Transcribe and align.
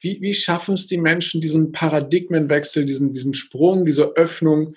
Wie, 0.00 0.20
wie 0.20 0.34
schaffen 0.34 0.74
es 0.74 0.86
die 0.86 0.98
Menschen, 0.98 1.40
diesen 1.40 1.72
Paradigmenwechsel, 1.72 2.84
diesen, 2.84 3.12
diesen 3.12 3.34
Sprung, 3.34 3.84
diese 3.84 4.16
Öffnung 4.16 4.74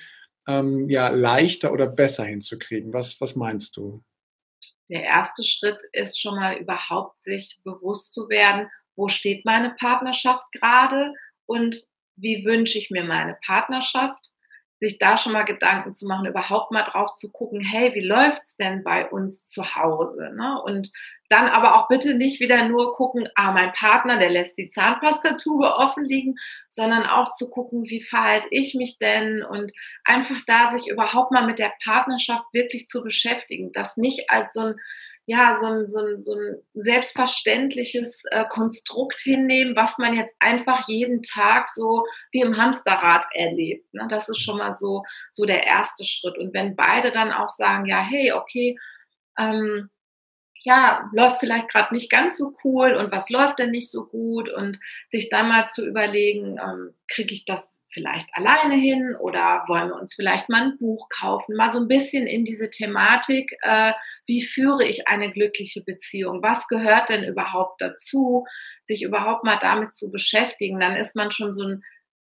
ähm, 0.48 0.90
ja, 0.90 1.10
leichter 1.10 1.72
oder 1.72 1.88
besser 1.88 2.26
hinzukriegen? 2.26 2.94
Was, 2.94 3.20
was 3.22 3.36
meinst 3.36 3.78
du? 3.78 4.04
Der 4.90 5.04
erste 5.04 5.44
Schritt 5.44 5.80
ist 5.92 6.20
schon 6.20 6.36
mal 6.36 6.58
überhaupt 6.58 7.22
sich 7.22 7.60
bewusst 7.64 8.14
zu 8.14 8.30
werden, 8.30 8.70
wo 8.96 9.10
steht 9.10 9.46
meine 9.46 9.72
Partnerschaft 9.72 10.44
gerade 10.54 11.14
und 11.46 11.78
wie 12.16 12.46
wünsche 12.46 12.78
ich 12.78 12.90
mir 12.90 13.04
meine 13.04 13.38
Partnerschaft 13.46 14.32
sich 14.80 14.98
da 14.98 15.18
schon 15.18 15.34
mal 15.34 15.44
Gedanken 15.44 15.94
zu 15.94 16.08
machen, 16.08 16.28
überhaupt 16.28 16.72
mal 16.72 16.84
drauf 16.84 17.12
zu 17.14 17.32
gucken, 17.32 17.62
hey, 17.62 17.94
wie 17.96 18.06
läuft's 18.06 18.58
denn 18.58 18.84
bei 18.84 19.10
uns 19.10 19.48
zu 19.48 19.76
Hause? 19.76 20.32
Ne? 20.36 20.62
Und 20.64 20.92
dann 21.30 21.48
aber 21.48 21.76
auch 21.76 21.88
bitte 21.88 22.14
nicht 22.14 22.40
wieder 22.40 22.68
nur 22.68 22.94
gucken, 22.94 23.28
ah, 23.36 23.52
mein 23.52 23.74
Partner, 23.74 24.18
der 24.18 24.30
lässt 24.30 24.58
die 24.58 24.70
Zahnpastatube 24.70 25.76
offen 25.76 26.06
liegen, 26.06 26.36
sondern 26.70 27.06
auch 27.06 27.32
zu 27.32 27.50
gucken, 27.50 27.84
wie 27.90 28.02
verhalte 28.02 28.48
ich 28.52 28.76
mich 28.76 28.98
denn 28.98 29.44
und 29.44 29.72
einfach 30.06 30.40
da 30.46 30.70
sich 30.70 30.88
überhaupt 30.88 31.32
mal 31.32 31.46
mit 31.46 31.60
der 31.60 31.74
Partnerschaft 31.84 32.46
wirklich 32.54 32.88
zu 32.88 33.04
beschäftigen, 33.04 33.72
das 33.72 33.98
nicht 33.98 34.30
als 34.30 34.54
so 34.54 34.62
ein 34.62 34.76
ja, 35.30 35.56
so 35.56 35.66
ein, 35.66 35.88
so 35.88 36.00
ein, 36.00 36.22
so 36.22 36.34
ein 36.36 36.56
selbstverständliches 36.74 38.24
äh, 38.32 38.46
Konstrukt 38.46 39.20
hinnehmen, 39.20 39.76
was 39.76 39.98
man 39.98 40.16
jetzt 40.16 40.34
einfach 40.40 40.88
jeden 40.88 41.22
Tag 41.22 41.68
so 41.68 42.06
wie 42.32 42.40
im 42.40 42.56
Hamsterrad 42.56 43.26
erlebt. 43.34 43.94
Ne? 43.94 44.08
Das 44.10 44.30
ist 44.30 44.42
schon 44.42 44.58
mal 44.58 44.72
so, 44.72 45.04
so 45.30 45.44
der 45.44 45.66
erste 45.66 46.06
Schritt. 46.06 46.38
Und 46.38 46.54
wenn 46.54 46.78
beide 46.78 47.12
dann 47.12 47.34
auch 47.34 47.50
sagen, 47.50 47.88
ja, 47.88 48.00
hey, 48.00 48.32
okay, 48.32 48.80
ähm, 49.38 49.90
ja, 50.64 51.10
läuft 51.14 51.40
vielleicht 51.40 51.70
gerade 51.70 51.94
nicht 51.94 52.10
ganz 52.10 52.38
so 52.38 52.54
cool 52.64 52.94
und 52.94 53.12
was 53.12 53.30
läuft 53.30 53.60
denn 53.60 53.72
nicht 53.72 53.90
so 53.90 54.06
gut? 54.06 54.50
Und 54.50 54.80
sich 55.10 55.30
dann 55.30 55.48
mal 55.48 55.66
zu 55.66 55.88
überlegen, 55.88 56.58
ähm, 56.62 56.94
kriege 57.08 57.34
ich 57.34 57.46
das 57.46 57.82
vielleicht 57.92 58.28
alleine 58.34 58.76
hin 58.76 59.16
oder 59.20 59.64
wollen 59.68 59.90
wir 59.90 59.96
uns 59.96 60.14
vielleicht 60.16 60.50
mal 60.50 60.64
ein 60.64 60.78
Buch 60.78 61.08
kaufen, 61.10 61.56
mal 61.56 61.70
so 61.70 61.80
ein 61.80 61.88
bisschen 61.88 62.28
in 62.28 62.44
diese 62.46 62.70
Thematik, 62.70 63.54
äh, 63.62 63.94
wie 64.26 64.44
führe 64.44 64.84
ich 64.84 65.08
eine 65.08 65.32
glückliche 65.32 65.82
Beziehung, 65.84 66.44
was 66.44 66.68
gehört 66.68 67.10
denn 67.10 67.24
überhaupt 67.24 67.82
dazu, 67.82 68.46
sich 68.86 69.04
überhaupt 69.04 69.44
mal 69.44 69.58
damit 69.60 69.94
zu 69.94 70.12
beschäftigen, 70.12 70.80
dann 70.80 70.96
ist 70.96 71.16
man 71.16 71.32
schon 71.32 71.54
so 71.54 71.66
ein 71.66 71.84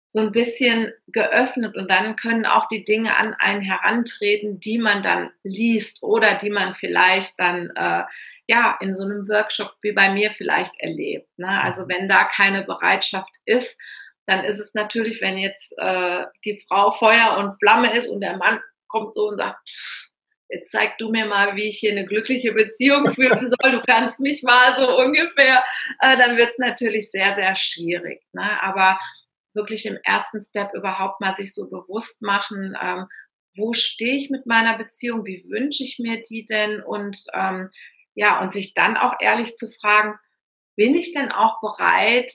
so 0.08 0.20
ein 0.20 0.32
bisschen 0.32 0.92
geöffnet 1.08 1.76
und 1.76 1.90
dann 1.90 2.16
können 2.16 2.46
auch 2.46 2.66
die 2.68 2.84
Dinge 2.84 3.16
an 3.16 3.34
einen 3.38 3.60
herantreten, 3.60 4.58
die 4.58 4.78
man 4.78 5.02
dann 5.02 5.30
liest 5.42 6.02
oder 6.02 6.36
die 6.36 6.50
man 6.50 6.74
vielleicht 6.74 7.38
dann 7.38 7.70
äh, 7.76 8.04
ja 8.46 8.78
in 8.80 8.96
so 8.96 9.04
einem 9.04 9.28
Workshop 9.28 9.74
wie 9.82 9.92
bei 9.92 10.10
mir 10.10 10.30
vielleicht 10.30 10.72
erlebt. 10.80 11.28
Ne? 11.36 11.62
Also 11.62 11.88
wenn 11.88 12.08
da 12.08 12.24
keine 12.24 12.64
Bereitschaft 12.64 13.34
ist, 13.44 13.76
dann 14.26 14.44
ist 14.44 14.60
es 14.60 14.74
natürlich, 14.74 15.20
wenn 15.20 15.38
jetzt 15.38 15.74
äh, 15.76 16.24
die 16.44 16.62
Frau 16.66 16.90
Feuer 16.90 17.36
und 17.38 17.58
Flamme 17.58 17.92
ist 17.94 18.08
und 18.08 18.20
der 18.20 18.36
Mann 18.38 18.60
kommt 18.88 19.14
so 19.14 19.28
und 19.28 19.36
sagt, 19.36 19.58
jetzt 20.48 20.70
zeig 20.70 20.96
du 20.96 21.10
mir 21.10 21.26
mal, 21.26 21.56
wie 21.56 21.68
ich 21.68 21.78
hier 21.78 21.92
eine 21.92 22.06
glückliche 22.06 22.52
Beziehung 22.52 23.12
führen 23.14 23.52
soll, 23.60 23.72
du 23.72 23.82
kannst 23.86 24.20
mich 24.20 24.42
mal 24.42 24.74
so 24.76 24.98
ungefähr, 24.98 25.62
äh, 26.00 26.16
dann 26.16 26.38
wird 26.38 26.50
es 26.50 26.58
natürlich 26.58 27.10
sehr, 27.10 27.34
sehr 27.34 27.54
schwierig. 27.54 28.22
Ne? 28.32 28.62
Aber 28.62 28.98
wirklich 29.54 29.86
im 29.86 29.98
ersten 30.04 30.40
Step 30.40 30.74
überhaupt 30.74 31.20
mal 31.20 31.34
sich 31.34 31.54
so 31.54 31.68
bewusst 31.68 32.20
machen, 32.22 32.76
ähm, 32.80 33.06
wo 33.56 33.72
stehe 33.72 34.16
ich 34.16 34.30
mit 34.30 34.46
meiner 34.46 34.78
Beziehung, 34.78 35.24
wie 35.24 35.44
wünsche 35.48 35.82
ich 35.82 35.98
mir 35.98 36.22
die 36.22 36.44
denn 36.44 36.80
und 36.82 37.24
ähm, 37.34 37.70
ja, 38.14 38.40
und 38.40 38.52
sich 38.52 38.74
dann 38.74 38.96
auch 38.96 39.14
ehrlich 39.20 39.56
zu 39.56 39.68
fragen, 39.68 40.18
bin 40.76 40.94
ich 40.94 41.12
denn 41.12 41.30
auch 41.32 41.60
bereit, 41.60 42.32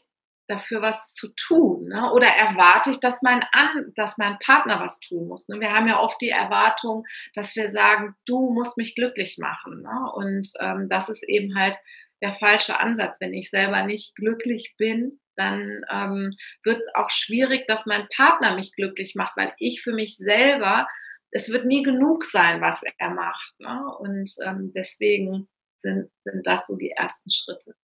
dafür 0.48 0.82
was 0.82 1.14
zu 1.14 1.34
tun? 1.36 1.88
Ne? 1.88 2.12
Oder 2.12 2.28
erwarte 2.28 2.92
ich, 2.92 3.00
dass 3.00 3.22
mein, 3.22 3.44
An 3.52 3.92
dass 3.96 4.18
mein 4.18 4.38
Partner 4.40 4.80
was 4.80 5.00
tun 5.00 5.28
muss? 5.28 5.48
Ne? 5.48 5.60
Wir 5.60 5.72
haben 5.72 5.88
ja 5.88 6.00
oft 6.00 6.20
die 6.22 6.30
Erwartung, 6.30 7.06
dass 7.36 7.56
wir 7.56 7.70
sagen, 7.70 8.16
du 8.26 8.52
musst 8.52 8.78
mich 8.78 8.96
glücklich 8.96 9.38
machen. 9.38 9.82
Ne? 9.82 10.12
Und 10.14 10.50
ähm, 10.60 10.88
das 10.90 11.10
ist 11.10 11.24
eben 11.24 11.58
halt 11.58 11.76
der 12.22 12.34
falsche 12.34 12.80
Ansatz. 12.80 13.20
Wenn 13.20 13.34
ich 13.34 13.50
selber 13.50 13.84
nicht 13.84 14.16
glücklich 14.16 14.76
bin, 14.78 15.20
dann 15.36 15.82
ähm, 15.92 16.34
wird 16.64 16.80
es 16.80 16.90
auch 16.96 17.10
schwierig, 17.10 17.68
dass 17.68 17.86
mein 17.86 18.08
Partner 18.16 18.56
mich 18.56 18.74
glücklich 18.74 19.16
macht, 19.16 19.36
weil 19.36 19.54
ich 19.58 19.82
für 19.82 19.94
mich 19.94 20.18
selber, 20.18 20.88
es 21.32 21.50
wird 21.50 21.66
nie 21.66 21.84
genug 21.84 22.26
sein, 22.26 22.62
was 22.62 22.82
er 22.98 23.10
macht. 23.10 23.54
Ne? 23.60 23.82
Und 24.00 24.32
ähm, 24.46 24.72
deswegen 24.76 25.48
sind, 25.80 26.10
sind 26.24 26.46
das 26.46 26.68
so 26.68 26.76
die 26.78 26.92
ersten 26.92 27.32
Schritte. 27.32 27.76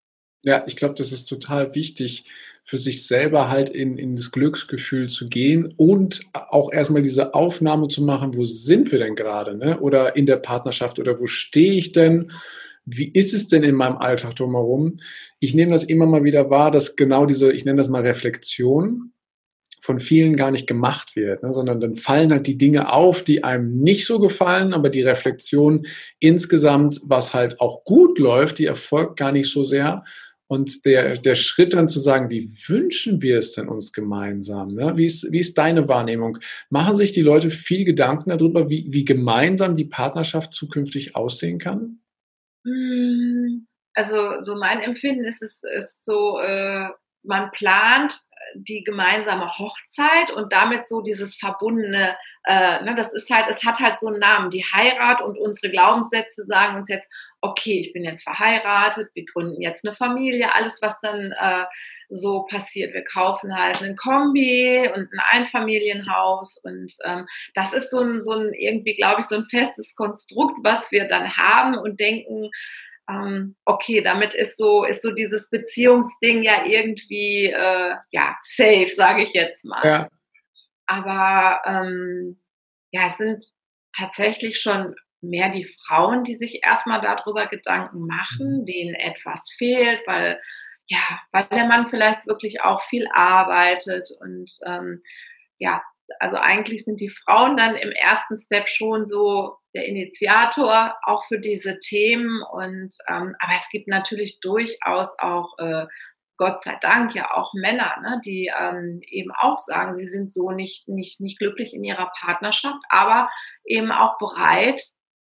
Ja, 0.41 0.63
ich 0.67 0.77
glaube, 0.77 0.93
das 0.95 1.11
ist 1.11 1.25
total 1.25 1.75
wichtig, 1.75 2.23
für 2.63 2.77
sich 2.77 3.05
selber 3.07 3.49
halt 3.49 3.69
in, 3.69 3.97
in 3.97 4.15
das 4.15 4.31
Glücksgefühl 4.31 5.09
zu 5.09 5.27
gehen 5.27 5.73
und 5.75 6.21
auch 6.33 6.71
erstmal 6.71 7.01
diese 7.01 7.33
Aufnahme 7.33 7.87
zu 7.87 8.03
machen, 8.03 8.37
wo 8.37 8.45
sind 8.45 8.91
wir 8.91 8.99
denn 8.99 9.15
gerade, 9.15 9.55
ne? 9.55 9.79
Oder 9.79 10.15
in 10.15 10.27
der 10.27 10.37
Partnerschaft 10.37 10.99
oder 10.99 11.19
wo 11.19 11.25
stehe 11.25 11.73
ich 11.73 11.91
denn? 11.91 12.31
Wie 12.85 13.09
ist 13.09 13.33
es 13.33 13.47
denn 13.47 13.63
in 13.63 13.75
meinem 13.75 13.97
Alltag 13.97 14.35
drumherum? 14.35 14.95
Ich 15.39 15.53
nehme 15.53 15.71
das 15.71 15.83
immer 15.83 16.05
mal 16.05 16.23
wieder 16.23 16.49
wahr, 16.49 16.71
dass 16.71 16.95
genau 16.95 17.25
diese, 17.25 17.51
ich 17.51 17.65
nenne 17.65 17.77
das 17.77 17.89
mal 17.89 18.01
Reflexion, 18.01 19.13
von 19.81 19.99
vielen 19.99 20.35
gar 20.35 20.51
nicht 20.51 20.67
gemacht 20.67 21.15
wird, 21.15 21.41
ne, 21.41 21.53
sondern 21.53 21.79
dann 21.79 21.95
fallen 21.95 22.31
halt 22.31 22.47
die 22.47 22.57
Dinge 22.57 22.91
auf, 22.91 23.23
die 23.23 23.43
einem 23.43 23.79
nicht 23.79 24.05
so 24.05 24.19
gefallen, 24.19 24.73
aber 24.73 24.89
die 24.89 25.01
Reflexion 25.01 25.85
insgesamt, 26.19 26.99
was 27.05 27.33
halt 27.33 27.59
auch 27.59 27.85
gut 27.85 28.19
läuft, 28.19 28.59
die 28.59 28.65
erfolgt 28.65 29.17
gar 29.17 29.31
nicht 29.31 29.49
so 29.49 29.63
sehr. 29.63 30.03
Und 30.47 30.85
der, 30.85 31.15
der 31.15 31.35
Schritt 31.35 31.75
dann 31.75 31.87
zu 31.87 31.99
sagen, 31.99 32.31
wie 32.31 32.51
wünschen 32.67 33.21
wir 33.21 33.37
es 33.37 33.53
denn 33.53 33.69
uns 33.69 33.93
gemeinsam? 33.93 34.73
Ne? 34.73 34.93
Wie, 34.95 35.05
ist, 35.05 35.31
wie 35.31 35.39
ist 35.39 35.57
deine 35.57 35.87
Wahrnehmung? 35.87 36.39
Machen 36.71 36.95
sich 36.95 37.11
die 37.11 37.21
Leute 37.21 37.51
viel 37.51 37.85
Gedanken 37.85 38.31
darüber, 38.31 38.67
wie, 38.69 38.87
wie 38.89 39.05
gemeinsam 39.05 39.77
die 39.77 39.85
Partnerschaft 39.85 40.53
zukünftig 40.53 41.15
aussehen 41.15 41.59
kann? 41.59 41.99
Hm, 42.65 43.67
also 43.93 44.41
so 44.41 44.55
mein 44.55 44.81
Empfinden 44.81 45.23
ist 45.25 45.41
es 45.41 45.63
ist 45.63 46.03
so, 46.05 46.39
äh, 46.39 46.89
man 47.23 47.51
plant 47.51 48.19
die 48.55 48.83
gemeinsame 48.83 49.47
Hochzeit 49.47 50.31
und 50.31 50.51
damit 50.51 50.87
so 50.87 51.01
dieses 51.01 51.37
verbundene, 51.37 52.17
äh, 52.45 52.81
ne, 52.83 52.95
das 52.95 53.13
ist 53.13 53.29
halt, 53.29 53.45
es 53.49 53.63
hat 53.63 53.79
halt 53.79 53.99
so 53.99 54.07
einen 54.07 54.19
Namen, 54.19 54.49
die 54.49 54.63
Heirat 54.63 55.21
und 55.21 55.37
unsere 55.37 55.71
Glaubenssätze 55.71 56.45
sagen 56.45 56.77
uns 56.77 56.89
jetzt, 56.89 57.09
okay, 57.41 57.79
ich 57.79 57.93
bin 57.93 58.03
jetzt 58.03 58.23
verheiratet, 58.23 59.09
wir 59.13 59.25
gründen 59.25 59.61
jetzt 59.61 59.85
eine 59.85 59.95
Familie, 59.95 60.53
alles 60.53 60.81
was 60.81 60.99
dann 60.99 61.31
äh, 61.39 61.65
so 62.09 62.43
passiert. 62.43 62.93
Wir 62.93 63.03
kaufen 63.03 63.55
halt 63.55 63.81
einen 63.81 63.95
Kombi 63.95 64.89
und 64.93 65.09
ein 65.13 65.19
Einfamilienhaus 65.31 66.57
und 66.63 66.91
ähm, 67.05 67.27
das 67.53 67.73
ist 67.73 67.91
so 67.91 67.99
ein, 67.99 68.21
so 68.21 68.33
ein 68.33 68.53
irgendwie, 68.53 68.95
glaube 68.95 69.21
ich, 69.21 69.27
so 69.27 69.35
ein 69.35 69.47
festes 69.49 69.95
Konstrukt, 69.95 70.57
was 70.63 70.91
wir 70.91 71.07
dann 71.07 71.37
haben 71.37 71.77
und 71.77 71.99
denken, 71.99 72.49
ähm, 73.09 73.55
okay, 73.65 74.01
damit 74.01 74.33
ist 74.33 74.57
so, 74.57 74.83
ist 74.83 75.01
so 75.01 75.11
dieses 75.11 75.49
Beziehungsding 75.49 76.43
ja 76.43 76.65
irgendwie, 76.65 77.45
äh, 77.47 77.95
ja, 78.11 78.35
safe, 78.41 78.89
sage 78.89 79.23
ich 79.23 79.33
jetzt 79.33 79.65
mal. 79.65 79.85
Ja. 79.85 80.07
Aber 80.85 81.61
ähm, 81.65 82.41
ja, 82.91 83.05
es 83.05 83.17
sind 83.17 83.43
tatsächlich 83.95 84.59
schon 84.59 84.95
mehr 85.21 85.49
die 85.49 85.67
Frauen, 85.85 86.23
die 86.23 86.35
sich 86.35 86.61
erstmal 86.63 87.01
darüber 87.01 87.47
Gedanken 87.47 88.05
machen, 88.05 88.61
mhm. 88.61 88.65
denen 88.65 88.95
etwas 88.95 89.51
fehlt, 89.57 90.01
weil 90.05 90.39
ja, 90.87 91.19
weil 91.31 91.45
der 91.51 91.67
Mann 91.67 91.87
vielleicht 91.87 92.25
wirklich 92.25 92.61
auch 92.61 92.81
viel 92.81 93.07
arbeitet 93.13 94.09
und 94.21 94.51
ähm, 94.65 95.03
ja, 95.59 95.83
also 96.19 96.37
eigentlich 96.37 96.83
sind 96.83 96.99
die 96.99 97.09
Frauen 97.09 97.57
dann 97.57 97.75
im 97.75 97.91
ersten 97.91 98.37
Step 98.37 98.67
schon 98.67 99.05
so 99.05 99.57
der 99.75 99.85
Initiator 99.85 100.95
auch 101.03 101.25
für 101.25 101.39
diese 101.39 101.79
Themen 101.79 102.41
und 102.51 102.95
ähm, 103.07 103.35
aber 103.39 103.55
es 103.55 103.69
gibt 103.71 103.87
natürlich 103.87 104.39
durchaus 104.39 105.17
auch 105.19 105.57
äh, 105.59 105.85
Gott 106.39 106.61
sei 106.61 106.77
Dank 106.79 107.13
ja 107.13 107.31
auch 107.35 107.53
Männer, 107.53 107.97
ne, 108.01 108.21
die 108.23 108.49
ähm, 108.57 109.01
eben 109.07 109.31
auch 109.37 109.57
sagen, 109.59 109.93
sie 109.93 110.07
sind 110.07 110.31
so 110.31 110.51
nicht, 110.51 110.87
nicht, 110.87 111.19
nicht 111.19 111.37
glücklich 111.37 111.73
in 111.73 111.83
ihrer 111.83 112.11
Partnerschaft, 112.17 112.81
aber 112.87 113.29
eben 113.65 113.91
auch 113.91 114.17
bereit, 114.17 114.81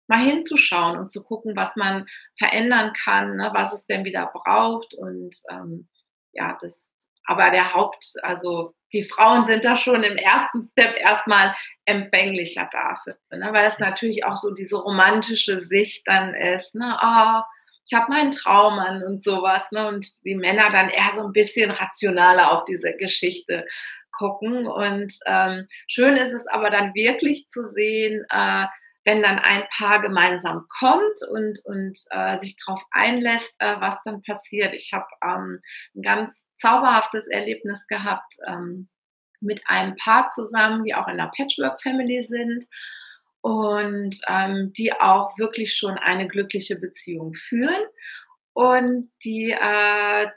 mal 0.07 0.19
hinzuschauen 0.19 0.99
und 0.99 1.11
zu 1.11 1.23
gucken, 1.23 1.57
was 1.57 1.77
man 1.77 2.07
verändern 2.39 2.95
kann, 3.05 3.37
ne, 3.37 3.51
was 3.53 3.75
es 3.75 3.87
denn 3.87 4.05
wieder 4.07 4.31
braucht 4.33 4.95
und 4.95 5.37
ähm, 5.51 5.89
ja, 6.33 6.57
das, 6.61 6.91
aber 7.25 7.51
der 7.51 7.75
Haupt, 7.75 8.13
also 8.23 8.75
die 8.93 9.03
Frauen 9.03 9.45
sind 9.45 9.65
da 9.65 9.77
schon 9.77 10.03
im 10.03 10.17
ersten 10.17 10.65
Step 10.67 10.97
erstmal 10.99 11.55
empfänglicher 11.85 12.69
dafür, 12.71 13.17
ne? 13.31 13.49
weil 13.53 13.65
das 13.65 13.79
natürlich 13.79 14.25
auch 14.25 14.37
so 14.37 14.53
diese 14.53 14.77
romantische 14.77 15.63
Sicht 15.65 16.07
dann 16.07 16.35
ist, 16.35 16.75
ne? 16.75 16.97
Oh, 17.03 17.43
ich 17.87 17.93
habe 17.93 18.11
meinen 18.11 18.31
Traum 18.31 18.79
an 18.79 19.03
und 19.03 19.23
sowas, 19.23 19.71
ne? 19.71 19.89
Und 19.89 20.07
die 20.25 20.35
Männer 20.35 20.71
dann 20.71 20.89
eher 20.89 21.11
so 21.15 21.23
ein 21.27 21.33
bisschen 21.33 21.71
rationaler 21.71 22.53
auf 22.53 22.65
diese 22.65 22.95
Geschichte 22.97 23.67
gucken. 24.11 24.67
Und 24.67 25.13
ähm, 25.27 25.67
schön 25.87 26.17
ist 26.17 26.33
es 26.33 26.47
aber 26.47 26.71
dann 26.71 26.95
wirklich 26.95 27.49
zu 27.49 27.67
sehen, 27.67 28.25
äh, 28.31 28.67
wenn 29.05 29.23
dann 29.23 29.39
ein 29.39 29.65
Paar 29.77 30.01
gemeinsam 30.01 30.67
kommt 30.79 31.19
und, 31.31 31.59
und 31.65 31.99
äh, 32.11 32.39
sich 32.39 32.57
darauf 32.57 32.83
einlässt, 32.91 33.55
äh, 33.59 33.77
was 33.79 34.03
dann 34.03 34.23
passiert. 34.23 34.75
Ich 34.75 34.93
habe 34.93 35.07
ähm, 35.23 35.61
ein 35.95 36.03
ganz 36.03 36.47
zauberhaftes 36.57 37.27
Erlebnis 37.27 37.87
gehabt 37.87 38.35
ähm, 38.47 38.89
mit 39.41 39.63
einem 39.67 39.97
Paar 39.97 40.29
zusammen, 40.29 40.85
die 40.85 40.95
auch 40.95 41.07
in 41.07 41.21
einer 41.21 41.31
Patchwork-Family 41.37 42.25
sind 42.25 42.65
und 43.43 44.19
ähm, 44.27 44.73
die 44.73 44.93
auch 44.93 45.39
wirklich 45.39 45.77
schon 45.77 45.99
eine 45.99 46.27
glückliche 46.27 46.77
Beziehung 46.81 47.35
führen 47.35 47.83
und 48.55 49.11
die 49.23 49.51
äh, 49.51 50.29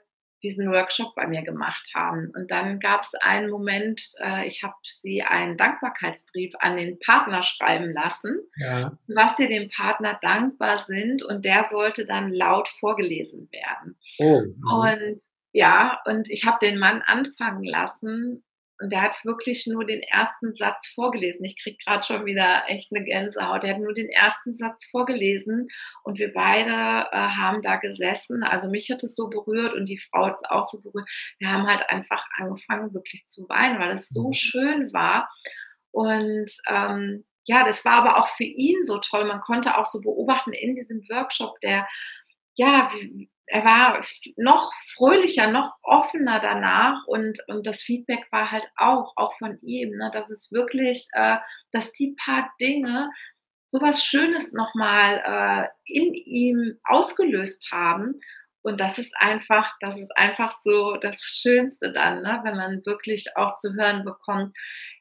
diesen 0.43 0.71
Workshop 0.71 1.15
bei 1.15 1.27
mir 1.27 1.41
gemacht 1.43 1.89
haben. 1.93 2.31
Und 2.35 2.51
dann 2.51 2.79
gab 2.79 3.01
es 3.01 3.15
einen 3.15 3.49
Moment, 3.49 4.01
äh, 4.19 4.47
ich 4.47 4.63
habe 4.63 4.75
sie 4.83 5.23
einen 5.23 5.57
Dankbarkeitsbrief 5.57 6.53
an 6.59 6.77
den 6.77 6.99
Partner 6.99 7.43
schreiben 7.43 7.91
lassen, 7.91 8.39
ja. 8.57 8.97
was 9.07 9.37
sie 9.37 9.47
dem 9.47 9.69
Partner 9.69 10.17
dankbar 10.21 10.79
sind 10.79 11.23
und 11.23 11.45
der 11.45 11.65
sollte 11.65 12.05
dann 12.05 12.31
laut 12.31 12.67
vorgelesen 12.79 13.49
werden. 13.51 13.97
Oh, 14.19 14.43
und 14.83 15.21
ja, 15.53 15.99
und 16.05 16.29
ich 16.29 16.45
habe 16.45 16.57
den 16.61 16.77
Mann 16.77 17.01
anfangen 17.01 17.63
lassen 17.63 18.43
und 18.79 18.91
der 18.91 19.01
hat 19.01 19.25
wirklich 19.25 19.65
nur 19.65 19.85
den 19.85 20.01
ersten 20.01 20.55
Satz 20.55 20.87
vorgelesen. 20.93 21.43
Ich 21.45 21.61
krieg 21.61 21.79
gerade 21.83 22.03
schon 22.03 22.25
wieder 22.25 22.63
echt 22.67 22.91
eine 22.93 23.03
Gänsehaut. 23.03 23.63
Der 23.63 23.73
hat 23.73 23.81
nur 23.81 23.93
den 23.93 24.09
ersten 24.09 24.55
Satz 24.55 24.85
vorgelesen 24.85 25.67
und 26.03 26.19
wir 26.19 26.31
beide 26.33 26.71
äh, 27.11 27.17
haben 27.17 27.61
da 27.61 27.77
gesessen. 27.77 28.43
Also 28.43 28.69
mich 28.69 28.89
hat 28.91 29.03
es 29.03 29.15
so 29.15 29.29
berührt 29.29 29.73
und 29.73 29.87
die 29.87 29.97
Frau 29.97 30.27
hat 30.27 30.35
es 30.35 30.49
auch 30.49 30.63
so 30.63 30.81
berührt. 30.81 31.09
Wir 31.39 31.51
haben 31.51 31.67
halt 31.67 31.89
einfach 31.89 32.23
angefangen 32.37 32.93
wirklich 32.93 33.25
zu 33.25 33.49
weinen, 33.49 33.79
weil 33.79 33.91
es 33.91 34.09
so 34.09 34.27
mhm. 34.27 34.33
schön 34.33 34.93
war. 34.93 35.29
Und 35.91 36.51
ähm, 36.69 37.25
ja, 37.45 37.65
das 37.65 37.83
war 37.83 37.93
aber 37.93 38.17
auch 38.17 38.29
für 38.29 38.43
ihn 38.43 38.83
so 38.83 38.99
toll. 38.99 39.25
Man 39.25 39.39
konnte 39.39 39.77
auch 39.77 39.85
so 39.85 40.01
beobachten 40.01 40.53
in 40.53 40.75
diesem 40.75 41.01
Workshop, 41.09 41.59
der 41.61 41.87
ja, 42.55 42.91
wie, 42.93 43.29
er 43.47 43.63
war 43.63 44.01
noch 44.35 44.73
fröhlicher, 44.95 45.49
noch 45.49 45.73
offener 45.81 46.39
danach 46.39 47.05
und, 47.07 47.39
und 47.47 47.65
das 47.65 47.81
Feedback 47.81 48.25
war 48.31 48.51
halt 48.51 48.69
auch, 48.75 49.13
auch 49.15 49.37
von 49.37 49.57
ihm, 49.61 49.91
ne, 49.97 50.11
dass 50.11 50.29
es 50.29 50.51
wirklich, 50.51 51.07
äh, 51.13 51.37
dass 51.71 51.93
die 51.93 52.15
paar 52.23 52.51
Dinge 52.59 53.09
sowas 53.67 54.03
Schönes 54.03 54.53
nochmal 54.53 55.21
äh, 55.25 55.67
in 55.85 56.13
ihm 56.13 56.79
ausgelöst 56.83 57.69
haben. 57.71 58.19
Und 58.67 58.81
das 58.81 58.97
ist 58.99 59.13
einfach, 59.17 59.71
das 59.79 59.97
ist 59.97 60.11
einfach 60.17 60.51
so 60.65 60.97
das 60.97 61.21
Schönste 61.21 61.93
dann, 61.93 62.21
ne, 62.21 62.41
wenn 62.43 62.57
man 62.57 62.85
wirklich 62.85 63.27
auch 63.37 63.53
zu 63.53 63.75
hören 63.75 64.03
bekommt, 64.03 64.53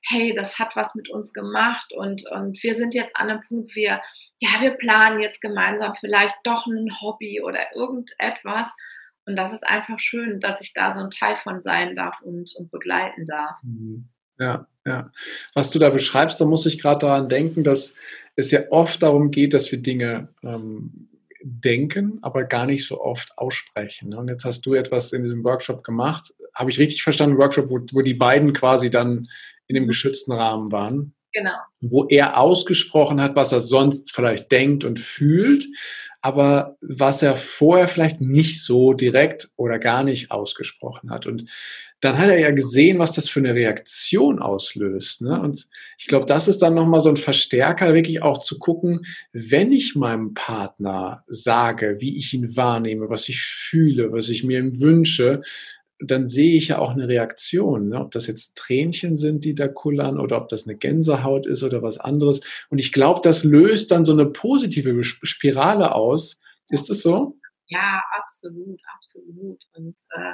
hey, 0.02 0.32
das 0.36 0.60
hat 0.60 0.76
was 0.76 0.94
mit 0.94 1.10
uns 1.10 1.32
gemacht 1.32 1.92
und, 1.92 2.30
und 2.30 2.62
wir 2.62 2.74
sind 2.74 2.94
jetzt 2.94 3.16
an 3.16 3.28
einem 3.28 3.40
Punkt, 3.48 3.74
wir, 3.74 4.00
ja, 4.38 4.60
wir 4.60 4.70
planen 4.70 5.18
jetzt 5.18 5.40
gemeinsam 5.40 5.94
vielleicht 5.98 6.36
doch 6.44 6.68
ein 6.68 7.00
Hobby 7.00 7.42
oder 7.42 7.74
irgendetwas. 7.74 8.68
Und 9.24 9.34
das 9.34 9.52
ist 9.52 9.66
einfach 9.66 9.98
schön, 9.98 10.38
dass 10.38 10.60
ich 10.60 10.72
da 10.72 10.92
so 10.92 11.00
ein 11.00 11.10
Teil 11.10 11.34
von 11.34 11.60
sein 11.60 11.96
darf 11.96 12.20
und, 12.22 12.54
und 12.54 12.70
begleiten 12.70 13.26
darf. 13.26 13.56
Mhm. 13.64 14.08
Ja, 14.38 14.68
ja. 14.84 15.10
Was 15.54 15.72
du 15.72 15.80
da 15.80 15.90
beschreibst, 15.90 16.40
da 16.40 16.44
muss 16.44 16.66
ich 16.66 16.80
gerade 16.80 17.00
daran 17.00 17.28
denken, 17.28 17.64
dass 17.64 17.96
es 18.36 18.52
ja 18.52 18.60
oft 18.70 19.02
darum 19.02 19.32
geht, 19.32 19.54
dass 19.54 19.72
wir 19.72 19.82
Dinge 19.82 20.28
ähm, 20.44 21.08
denken, 21.46 22.18
aber 22.22 22.44
gar 22.44 22.66
nicht 22.66 22.86
so 22.86 23.00
oft 23.00 23.38
aussprechen. 23.38 24.14
Und 24.14 24.28
jetzt 24.28 24.44
hast 24.44 24.66
du 24.66 24.74
etwas 24.74 25.12
in 25.12 25.22
diesem 25.22 25.44
Workshop 25.44 25.84
gemacht. 25.84 26.34
Habe 26.54 26.70
ich 26.70 26.78
richtig 26.78 27.02
verstanden, 27.02 27.38
Workshop, 27.38 27.70
wo, 27.70 27.80
wo 27.92 28.02
die 28.02 28.14
beiden 28.14 28.52
quasi 28.52 28.90
dann 28.90 29.28
in 29.68 29.74
dem 29.74 29.86
geschützten 29.86 30.32
Rahmen 30.32 30.72
waren? 30.72 31.14
Genau. 31.32 31.56
Wo 31.80 32.06
er 32.08 32.38
ausgesprochen 32.38 33.20
hat, 33.20 33.36
was 33.36 33.52
er 33.52 33.60
sonst 33.60 34.12
vielleicht 34.12 34.50
denkt 34.50 34.84
und 34.84 34.98
fühlt, 34.98 35.66
aber 36.26 36.76
was 36.80 37.22
er 37.22 37.36
vorher 37.36 37.86
vielleicht 37.86 38.20
nicht 38.20 38.60
so 38.60 38.94
direkt 38.94 39.48
oder 39.54 39.78
gar 39.78 40.02
nicht 40.02 40.32
ausgesprochen 40.32 41.12
hat. 41.12 41.28
Und 41.28 41.48
dann 42.00 42.18
hat 42.18 42.28
er 42.28 42.40
ja 42.40 42.50
gesehen, 42.50 42.98
was 42.98 43.12
das 43.12 43.28
für 43.28 43.38
eine 43.38 43.54
Reaktion 43.54 44.40
auslöst. 44.40 45.22
Ne? 45.22 45.40
Und 45.40 45.68
ich 45.96 46.08
glaube, 46.08 46.26
das 46.26 46.48
ist 46.48 46.62
dann 46.62 46.74
nochmal 46.74 47.00
so 47.00 47.10
ein 47.10 47.16
Verstärker, 47.16 47.94
wirklich 47.94 48.22
auch 48.22 48.38
zu 48.38 48.58
gucken, 48.58 49.06
wenn 49.32 49.70
ich 49.70 49.94
meinem 49.94 50.34
Partner 50.34 51.22
sage, 51.28 51.98
wie 52.00 52.18
ich 52.18 52.34
ihn 52.34 52.56
wahrnehme, 52.56 53.08
was 53.08 53.28
ich 53.28 53.40
fühle, 53.40 54.10
was 54.10 54.28
ich 54.28 54.42
mir 54.42 54.80
wünsche, 54.80 55.38
dann 55.98 56.26
sehe 56.26 56.56
ich 56.56 56.68
ja 56.68 56.78
auch 56.78 56.90
eine 56.90 57.08
Reaktion, 57.08 57.88
ne? 57.88 58.00
ob 58.00 58.10
das 58.10 58.26
jetzt 58.26 58.56
Tränchen 58.56 59.16
sind, 59.16 59.44
die 59.44 59.54
da 59.54 59.68
kullern 59.68 60.18
oder 60.18 60.36
ob 60.36 60.48
das 60.48 60.66
eine 60.66 60.76
Gänsehaut 60.76 61.46
ist 61.46 61.62
oder 61.62 61.82
was 61.82 61.98
anderes. 61.98 62.40
Und 62.68 62.80
ich 62.80 62.92
glaube, 62.92 63.20
das 63.22 63.44
löst 63.44 63.90
dann 63.90 64.04
so 64.04 64.12
eine 64.12 64.26
positive 64.26 65.02
Spirale 65.02 65.94
aus. 65.94 66.40
Ist 66.70 66.90
es 66.90 67.02
so? 67.02 67.38
Ja, 67.68 68.02
absolut, 68.12 68.80
absolut. 68.94 69.62
Und 69.74 69.96
äh, 70.10 70.32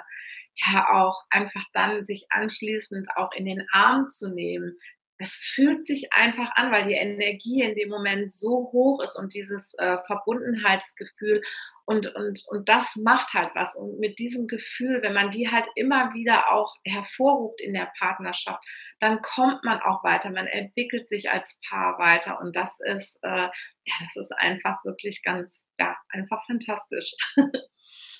ja, 0.67 0.87
auch 0.93 1.23
einfach 1.31 1.65
dann 1.73 2.05
sich 2.05 2.26
anschließend 2.31 3.08
auch 3.17 3.31
in 3.37 3.44
den 3.44 3.65
Arm 3.73 4.08
zu 4.08 4.32
nehmen, 4.35 4.76
es 5.23 5.35
fühlt 5.35 5.85
sich 5.85 6.12
einfach 6.12 6.50
an, 6.56 6.73
weil 6.73 6.88
die 6.88 6.94
Energie 6.94 7.62
in 7.62 7.75
dem 7.76 7.88
Moment 7.88 8.32
so 8.32 8.70
hoch 8.73 9.03
ist 9.03 9.17
und 9.17 9.35
dieses 9.35 9.73
äh, 9.79 9.99
Verbundenheitsgefühl 10.06 11.43
und, 11.84 12.14
und, 12.14 12.43
und 12.49 12.69
das 12.69 12.96
macht 12.96 13.34
halt 13.34 13.50
was. 13.55 13.75
Und 13.75 13.99
mit 13.99 14.19
diesem 14.19 14.46
Gefühl, 14.46 15.02
wenn 15.02 15.14
man 15.14 15.31
die 15.31 15.50
halt 15.50 15.67
immer 15.75 16.14
wieder 16.14 16.52
auch 16.52 16.75
hervorruft 16.84 17.61
in 17.61 17.73
der 17.73 17.93
Partnerschaft, 17.99 18.62
dann 19.00 19.20
kommt 19.20 19.64
man 19.64 19.81
auch 19.81 20.05
weiter, 20.05 20.31
man 20.31 20.46
entwickelt 20.46 21.08
sich 21.08 21.31
als 21.31 21.58
Paar 21.69 21.99
weiter 21.99 22.40
und 22.40 22.55
das 22.55 22.79
ist, 22.81 23.19
äh, 23.23 23.29
ja, 23.29 23.94
das 24.00 24.17
ist 24.17 24.32
einfach 24.37 24.84
wirklich 24.84 25.23
ganz, 25.25 25.69
ja, 25.79 25.96
einfach 26.11 26.44
fantastisch. 26.46 27.12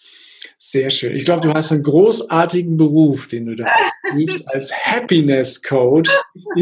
Sehr 0.65 0.91
schön. 0.91 1.17
Ich 1.17 1.25
glaube, 1.25 1.41
du 1.41 1.53
hast 1.53 1.73
einen 1.73 1.83
großartigen 1.83 2.77
Beruf, 2.77 3.27
den 3.27 3.47
du 3.47 3.57
da 3.57 3.67
übst 4.15 4.49
als 4.49 4.73
Happiness 4.73 5.61
Coach. 5.61 6.09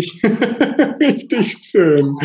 Richtig, 0.98 1.52
schön. 1.52 2.16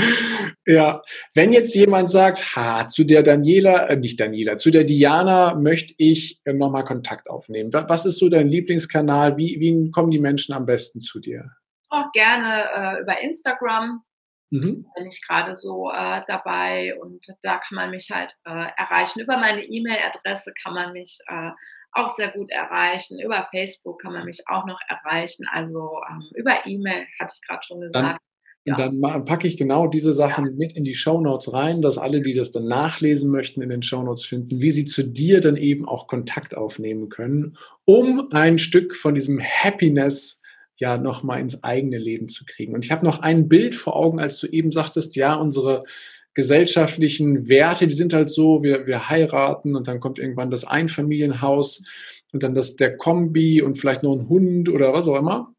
Ja, 0.65 1.01
wenn 1.33 1.51
jetzt 1.51 1.75
jemand 1.75 2.09
sagt, 2.09 2.55
ha, 2.55 2.87
zu 2.87 3.03
der 3.03 3.23
Daniela, 3.23 3.89
äh, 3.89 3.97
nicht 3.97 4.17
Daniela, 4.21 4.55
zu 4.55 4.71
der 4.71 4.85
Diana 4.85 5.55
möchte 5.55 5.93
ich 5.97 6.39
äh, 6.45 6.53
nochmal 6.53 6.85
Kontakt 6.85 7.29
aufnehmen. 7.29 7.73
Was 7.73 8.05
ist 8.05 8.19
so 8.19 8.29
dein 8.29 8.47
Lieblingskanal? 8.47 9.35
Wie, 9.35 9.59
wie 9.59 9.91
kommen 9.91 10.11
die 10.11 10.19
Menschen 10.19 10.55
am 10.55 10.65
besten 10.65 11.01
zu 11.01 11.19
dir? 11.19 11.51
Auch 11.89 12.09
gerne 12.13 12.69
äh, 12.73 13.01
über 13.01 13.21
Instagram. 13.21 14.01
Mhm. 14.55 14.85
Bin 14.95 15.07
ich 15.07 15.21
gerade 15.27 15.55
so 15.55 15.89
äh, 15.91 16.21
dabei 16.27 16.95
und 16.99 17.25
da 17.41 17.57
kann 17.57 17.75
man 17.75 17.91
mich 17.91 18.09
halt 18.11 18.33
äh, 18.45 18.67
erreichen. 18.77 19.19
Über 19.19 19.37
meine 19.37 19.63
E-Mail-Adresse 19.63 20.53
kann 20.63 20.73
man 20.73 20.93
mich 20.93 21.19
äh, 21.27 21.51
auch 21.91 22.09
sehr 22.09 22.29
gut 22.31 22.51
erreichen. 22.51 23.19
Über 23.19 23.47
Facebook 23.51 24.01
kann 24.01 24.13
man 24.13 24.25
mich 24.25 24.43
auch 24.47 24.65
noch 24.65 24.79
erreichen. 24.87 25.45
Also 25.51 25.99
ähm, 26.09 26.23
über 26.35 26.65
E-Mail 26.65 27.05
hatte 27.19 27.33
ich 27.33 27.47
gerade 27.47 27.63
schon 27.65 27.81
gesagt. 27.81 28.05
Dann 28.05 28.17
ja. 28.65 28.75
dann 28.75 29.25
packe 29.25 29.47
ich 29.47 29.57
genau 29.57 29.87
diese 29.87 30.11
Sachen 30.11 30.45
ja. 30.45 30.51
mit 30.51 30.73
in 30.73 30.83
die 30.83 30.95
Show 30.95 31.21
Notes 31.21 31.53
rein, 31.53 31.81
dass 31.81 31.99
alle, 31.99 32.21
die 32.21 32.33
das 32.33 32.51
dann 32.51 32.67
nachlesen 32.67 33.29
möchten, 33.29 33.61
in 33.61 33.69
den 33.69 33.83
Show 33.83 34.01
Notes 34.01 34.25
finden, 34.25 34.59
wie 34.59 34.71
sie 34.71 34.85
zu 34.85 35.03
dir 35.03 35.39
dann 35.39 35.55
eben 35.55 35.87
auch 35.87 36.07
Kontakt 36.07 36.57
aufnehmen 36.57 37.09
können, 37.09 37.57
um 37.85 38.29
ein 38.31 38.57
Stück 38.57 38.95
von 38.95 39.13
diesem 39.13 39.39
Happiness 39.39 40.41
ja 40.77 40.97
nochmal 40.97 41.41
ins 41.41 41.63
eigene 41.63 41.97
Leben 41.97 42.27
zu 42.27 42.45
kriegen. 42.45 42.73
Und 42.73 42.85
ich 42.85 42.91
habe 42.91 43.05
noch 43.05 43.19
ein 43.19 43.47
Bild 43.47 43.75
vor 43.75 43.95
Augen, 43.95 44.19
als 44.19 44.39
du 44.39 44.47
eben 44.47 44.71
sagtest, 44.71 45.15
ja, 45.15 45.35
unsere 45.35 45.83
gesellschaftlichen 46.33 47.47
Werte, 47.47 47.87
die 47.87 47.95
sind 47.95 48.13
halt 48.13 48.29
so, 48.29 48.61
wir, 48.61 48.85
wir 48.85 49.09
heiraten 49.09 49.75
und 49.75 49.87
dann 49.87 49.99
kommt 49.99 50.19
irgendwann 50.19 50.51
das 50.51 50.65
Einfamilienhaus 50.65 51.81
und 52.33 52.43
dann 52.43 52.53
das 52.53 52.75
der 52.75 52.97
Kombi 52.97 53.61
und 53.61 53.79
vielleicht 53.79 54.03
noch 54.03 54.13
ein 54.13 54.27
Hund 54.27 54.69
oder 54.69 54.93
was 54.93 55.07
auch 55.07 55.15
immer. 55.15 55.53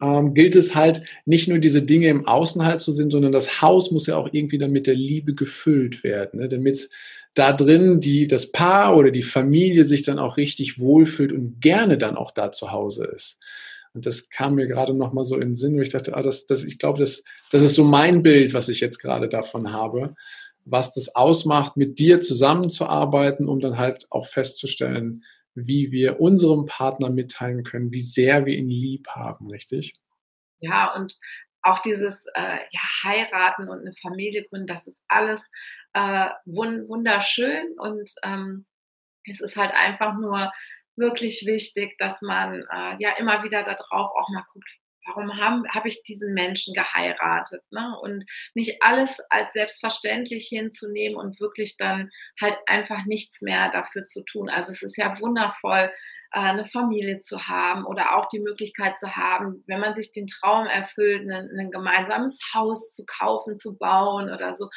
Ähm, 0.00 0.32
gilt 0.32 0.56
es 0.56 0.74
halt 0.74 1.02
nicht 1.26 1.46
nur 1.46 1.58
diese 1.58 1.82
Dinge 1.82 2.08
im 2.08 2.26
Außen 2.26 2.64
halt 2.64 2.80
zu 2.80 2.90
sehen, 2.90 3.10
sondern 3.10 3.32
das 3.32 3.60
Haus 3.60 3.90
muss 3.90 4.06
ja 4.06 4.16
auch 4.16 4.30
irgendwie 4.32 4.56
dann 4.56 4.72
mit 4.72 4.86
der 4.86 4.94
Liebe 4.94 5.34
gefüllt 5.34 6.02
werden, 6.02 6.40
ne? 6.40 6.48
damit 6.48 6.88
da 7.34 7.52
drin 7.52 8.00
die, 8.00 8.26
das 8.26 8.50
Paar 8.50 8.96
oder 8.96 9.10
die 9.10 9.22
Familie 9.22 9.84
sich 9.84 10.02
dann 10.02 10.18
auch 10.18 10.38
richtig 10.38 10.78
wohlfühlt 10.78 11.32
und 11.32 11.60
gerne 11.60 11.98
dann 11.98 12.16
auch 12.16 12.30
da 12.30 12.50
zu 12.50 12.72
Hause 12.72 13.04
ist. 13.04 13.40
Und 13.94 14.06
das 14.06 14.28
kam 14.28 14.56
mir 14.56 14.66
gerade 14.66 14.92
noch 14.92 15.12
mal 15.12 15.24
so 15.24 15.36
in 15.36 15.50
den 15.50 15.54
Sinn, 15.54 15.76
wo 15.76 15.80
ich 15.80 15.90
dachte, 15.90 16.16
ah, 16.16 16.22
das, 16.22 16.46
das, 16.46 16.64
ich 16.64 16.78
glaube, 16.78 16.98
das, 16.98 17.22
das 17.52 17.62
ist 17.62 17.76
so 17.76 17.84
mein 17.84 18.22
Bild, 18.22 18.52
was 18.52 18.68
ich 18.68 18.80
jetzt 18.80 18.98
gerade 18.98 19.28
davon 19.28 19.72
habe, 19.72 20.14
was 20.64 20.92
das 20.92 21.14
ausmacht, 21.14 21.76
mit 21.76 21.98
dir 21.98 22.20
zusammenzuarbeiten, 22.20 23.48
um 23.48 23.60
dann 23.60 23.78
halt 23.78 24.06
auch 24.10 24.26
festzustellen, 24.26 25.24
wie 25.54 25.92
wir 25.92 26.20
unserem 26.20 26.66
Partner 26.66 27.10
mitteilen 27.10 27.62
können, 27.62 27.92
wie 27.92 28.02
sehr 28.02 28.44
wir 28.46 28.56
ihn 28.56 28.68
lieb 28.68 29.08
haben, 29.08 29.48
richtig? 29.48 29.94
Ja, 30.58 30.92
und 30.94 31.16
auch 31.62 31.78
dieses 31.80 32.26
äh, 32.34 32.58
ja, 32.70 32.80
heiraten 33.04 33.68
und 33.68 33.80
eine 33.80 33.92
Familie 33.94 34.42
gründen, 34.42 34.66
das 34.66 34.86
ist 34.86 35.02
alles 35.08 35.48
äh, 35.92 36.28
wunderschön 36.44 37.74
und 37.78 38.10
ähm, 38.24 38.66
es 39.26 39.40
ist 39.40 39.56
halt 39.56 39.72
einfach 39.72 40.18
nur 40.18 40.52
wirklich 40.96 41.44
wichtig, 41.46 41.96
dass 41.98 42.22
man 42.22 42.64
äh, 42.70 42.96
ja 42.98 43.16
immer 43.18 43.42
wieder 43.42 43.62
darauf 43.62 44.10
auch 44.10 44.28
mal 44.28 44.44
guckt, 44.52 44.68
warum 45.06 45.38
habe 45.38 45.62
hab 45.68 45.86
ich 45.86 46.02
diesen 46.02 46.34
Menschen 46.34 46.74
geheiratet? 46.74 47.62
Ne? 47.70 47.96
Und 48.00 48.24
nicht 48.54 48.82
alles 48.82 49.20
als 49.30 49.52
selbstverständlich 49.52 50.46
hinzunehmen 50.48 51.16
und 51.16 51.40
wirklich 51.40 51.76
dann 51.76 52.10
halt 52.40 52.58
einfach 52.66 53.04
nichts 53.06 53.42
mehr 53.42 53.70
dafür 53.70 54.04
zu 54.04 54.24
tun. 54.24 54.48
Also 54.48 54.72
es 54.72 54.82
ist 54.82 54.96
ja 54.96 55.18
wundervoll, 55.20 55.90
äh, 56.32 56.40
eine 56.40 56.64
Familie 56.64 57.18
zu 57.18 57.46
haben 57.46 57.84
oder 57.84 58.16
auch 58.16 58.28
die 58.28 58.40
Möglichkeit 58.40 58.98
zu 58.98 59.14
haben, 59.14 59.62
wenn 59.66 59.80
man 59.80 59.94
sich 59.94 60.10
den 60.10 60.26
Traum 60.26 60.66
erfüllt, 60.66 61.30
ein, 61.30 61.50
ein 61.58 61.70
gemeinsames 61.70 62.40
Haus 62.54 62.92
zu 62.92 63.04
kaufen, 63.06 63.58
zu 63.58 63.76
bauen 63.76 64.32
oder 64.32 64.54
so. 64.54 64.68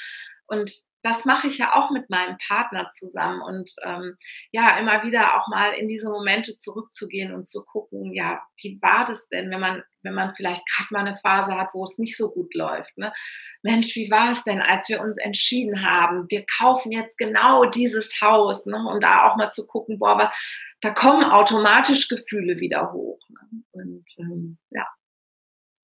Und 0.47 0.71
das 1.03 1.25
mache 1.25 1.47
ich 1.47 1.57
ja 1.57 1.73
auch 1.73 1.91
mit 1.91 2.09
meinem 2.09 2.37
Partner 2.47 2.89
zusammen 2.89 3.41
und 3.41 3.71
ähm, 3.83 4.17
ja, 4.51 4.77
immer 4.77 5.03
wieder 5.03 5.37
auch 5.37 5.47
mal 5.47 5.73
in 5.73 5.87
diese 5.87 6.09
Momente 6.09 6.57
zurückzugehen 6.57 7.33
und 7.33 7.47
zu 7.47 7.63
gucken, 7.63 8.13
ja, 8.13 8.41
wie 8.61 8.79
war 8.81 9.05
das 9.05 9.27
denn, 9.29 9.49
wenn 9.49 9.59
man, 9.59 9.83
wenn 10.03 10.13
man 10.13 10.33
vielleicht 10.35 10.63
gerade 10.67 10.87
mal 10.91 11.07
eine 11.07 11.17
Phase 11.21 11.55
hat, 11.55 11.69
wo 11.73 11.83
es 11.83 11.97
nicht 11.97 12.17
so 12.17 12.31
gut 12.31 12.53
läuft. 12.55 12.97
Ne? 12.97 13.13
Mensch, 13.61 13.95
wie 13.95 14.09
war 14.11 14.31
es 14.31 14.43
denn, 14.43 14.61
als 14.61 14.89
wir 14.89 15.01
uns 15.01 15.17
entschieden 15.17 15.85
haben, 15.85 16.25
wir 16.29 16.45
kaufen 16.57 16.91
jetzt 16.91 17.17
genau 17.17 17.65
dieses 17.65 18.19
Haus 18.21 18.65
ne? 18.65 18.77
und 18.89 19.01
da 19.03 19.29
auch 19.29 19.37
mal 19.37 19.51
zu 19.51 19.65
gucken, 19.67 19.99
boah, 19.99 20.09
aber 20.09 20.33
da 20.81 20.91
kommen 20.91 21.23
automatisch 21.23 22.07
Gefühle 22.07 22.59
wieder 22.59 22.91
hoch. 22.91 23.19
Ne? 23.29 23.63
Und 23.71 24.05
ähm, 24.19 24.57
ja. 24.71 24.85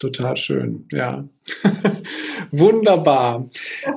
Total 0.03 0.35
schön, 0.35 0.85
ja. 0.91 1.29
Wunderbar. 2.51 3.47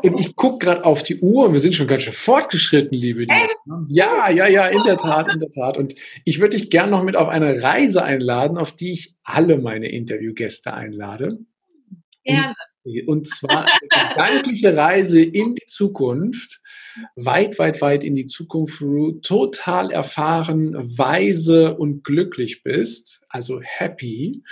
Und 0.04 0.20
ich 0.20 0.36
gucke 0.36 0.64
gerade 0.64 0.84
auf 0.84 1.02
die 1.02 1.18
Uhr 1.18 1.48
und 1.48 1.52
wir 1.52 1.58
sind 1.58 1.74
schon 1.74 1.88
ganz 1.88 2.04
schön 2.04 2.12
fortgeschritten, 2.12 2.96
liebe 2.96 3.26
Diana. 3.26 3.86
Ja, 3.88 4.30
ja, 4.30 4.46
ja, 4.46 4.66
in 4.66 4.84
der 4.84 4.98
Tat, 4.98 5.26
in 5.26 5.40
der 5.40 5.50
Tat. 5.50 5.76
Und 5.76 5.96
ich 6.24 6.38
würde 6.38 6.56
dich 6.56 6.70
gerne 6.70 6.92
noch 6.92 7.02
mit 7.02 7.16
auf 7.16 7.26
eine 7.26 7.60
Reise 7.60 8.04
einladen, 8.04 8.56
auf 8.56 8.70
die 8.70 8.92
ich 8.92 9.16
alle 9.24 9.58
meine 9.58 9.90
Interviewgäste 9.90 10.74
einlade. 10.74 11.40
Gerne. 12.26 12.54
Und 13.06 13.26
zwar 13.26 13.66
eine 13.66 14.08
gedankliche 14.10 14.76
Reise 14.76 15.20
in 15.20 15.56
die 15.56 15.66
Zukunft, 15.66 16.60
weit, 17.16 17.58
weit, 17.58 17.80
weit 17.80 18.04
in 18.04 18.14
die 18.14 18.26
Zukunft, 18.26 18.80
wo 18.80 18.86
du 18.86 19.20
total 19.20 19.90
erfahren, 19.90 20.74
weise 20.96 21.76
und 21.76 22.04
glücklich 22.04 22.62
bist, 22.62 23.20
also 23.28 23.60
happy. 23.60 24.42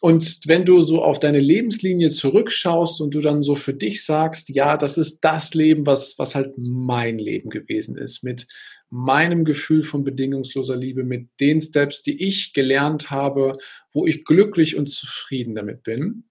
Und 0.00 0.40
wenn 0.46 0.64
du 0.64 0.80
so 0.80 1.02
auf 1.02 1.18
deine 1.18 1.40
Lebenslinie 1.40 2.08
zurückschaust 2.08 3.00
und 3.00 3.14
du 3.14 3.20
dann 3.20 3.42
so 3.42 3.54
für 3.54 3.74
dich 3.74 4.04
sagst, 4.04 4.48
ja, 4.48 4.76
das 4.76 4.96
ist 4.96 5.20
das 5.20 5.54
Leben, 5.54 5.86
was, 5.86 6.18
was 6.18 6.34
halt 6.34 6.54
mein 6.56 7.18
Leben 7.18 7.50
gewesen 7.50 7.96
ist, 7.96 8.22
mit 8.22 8.46
meinem 8.88 9.44
Gefühl 9.44 9.82
von 9.82 10.04
bedingungsloser 10.04 10.76
Liebe, 10.76 11.04
mit 11.04 11.28
den 11.40 11.60
Steps, 11.60 12.02
die 12.02 12.22
ich 12.22 12.52
gelernt 12.54 13.10
habe, 13.10 13.52
wo 13.92 14.06
ich 14.06 14.24
glücklich 14.24 14.76
und 14.76 14.86
zufrieden 14.86 15.54
damit 15.54 15.82
bin 15.82 16.24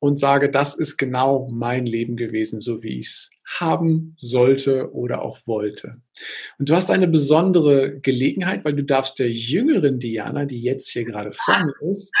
und 0.00 0.18
sage, 0.18 0.50
das 0.50 0.74
ist 0.74 0.96
genau 0.96 1.48
mein 1.52 1.86
Leben 1.86 2.16
gewesen, 2.16 2.58
so 2.58 2.82
wie 2.82 2.98
ich 2.98 3.06
es 3.06 3.30
haben 3.46 4.14
sollte 4.16 4.92
oder 4.94 5.22
auch 5.22 5.38
wollte. 5.46 6.00
Und 6.58 6.68
du 6.68 6.74
hast 6.74 6.90
eine 6.90 7.06
besondere 7.06 8.00
Gelegenheit, 8.00 8.64
weil 8.64 8.74
du 8.74 8.82
darfst 8.82 9.18
der 9.18 9.30
jüngeren 9.30 9.98
Diana, 9.98 10.46
die 10.46 10.62
jetzt 10.62 10.90
hier 10.90 11.04
gerade 11.04 11.32
vor 11.32 11.64
mir 11.64 11.90
ist, 11.90 12.12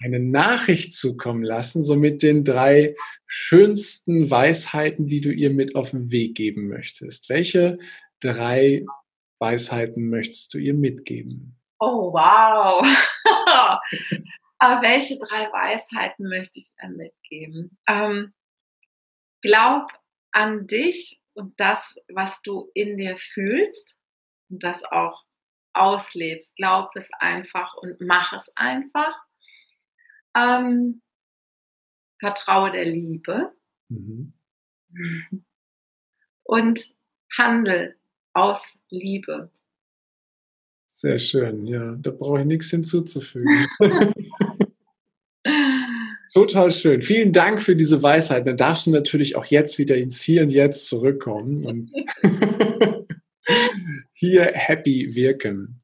eine 0.00 0.20
Nachricht 0.20 0.94
zukommen 0.94 1.42
lassen, 1.42 1.82
so 1.82 1.96
mit 1.96 2.22
den 2.22 2.44
drei 2.44 2.94
schönsten 3.26 4.30
Weisheiten, 4.30 5.06
die 5.06 5.20
du 5.20 5.30
ihr 5.30 5.50
mit 5.50 5.76
auf 5.76 5.90
den 5.90 6.10
Weg 6.10 6.34
geben 6.34 6.68
möchtest. 6.68 7.28
Welche 7.28 7.78
drei 8.20 8.86
Weisheiten 9.38 10.08
möchtest 10.08 10.54
du 10.54 10.58
ihr 10.58 10.74
mitgeben? 10.74 11.56
Oh, 11.80 12.12
wow. 12.12 12.86
Aber 14.58 14.82
welche 14.82 15.18
drei 15.18 15.44
Weisheiten 15.52 16.28
möchte 16.28 16.58
ich 16.58 16.72
mitgeben? 16.88 17.78
Ähm, 17.86 18.34
glaub 19.40 19.90
an 20.32 20.66
dich 20.66 21.20
und 21.34 21.58
das, 21.60 21.94
was 22.08 22.42
du 22.42 22.70
in 22.74 22.96
dir 22.96 23.16
fühlst 23.16 23.98
und 24.50 24.64
das 24.64 24.84
auch 24.84 25.24
auslebst. 25.74 26.56
Glaub 26.56 26.90
es 26.96 27.08
einfach 27.18 27.74
und 27.74 28.00
mach 28.00 28.32
es 28.32 28.50
einfach. 28.56 29.14
Ähm, 30.36 31.02
vertraue 32.18 32.72
der 32.72 32.86
Liebe 32.86 33.52
mhm. 33.88 34.32
und 36.42 36.94
handel 37.36 37.96
aus 38.32 38.76
Liebe. 38.90 39.50
Sehr 40.88 41.18
schön, 41.18 41.66
ja. 41.66 41.94
Da 41.96 42.10
brauche 42.10 42.40
ich 42.40 42.46
nichts 42.46 42.70
hinzuzufügen. 42.70 43.68
Total 46.38 46.70
schön. 46.70 47.02
Vielen 47.02 47.32
Dank 47.32 47.60
für 47.60 47.74
diese 47.74 48.00
Weisheit. 48.00 48.46
Dann 48.46 48.56
darfst 48.56 48.86
du 48.86 48.92
natürlich 48.92 49.34
auch 49.34 49.46
jetzt 49.46 49.76
wieder 49.76 49.96
ins 49.96 50.22
Hier 50.22 50.42
und 50.42 50.50
Jetzt 50.50 50.86
zurückkommen 50.86 51.66
und 51.66 51.90
hier 54.12 54.52
happy 54.54 55.16
wirken. 55.16 55.82